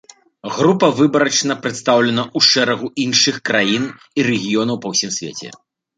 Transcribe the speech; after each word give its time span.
Група 0.53 0.87
выбарачна 0.99 1.57
прадстаўлена 1.65 2.23
ў 2.23 2.39
шэрагу 2.51 2.87
іншых 3.05 3.35
краін 3.51 3.85
і 3.91 4.19
рэгіёнаў 4.29 4.75
па 4.87 4.95
ўсім 4.95 5.11
свеце. 5.19 5.49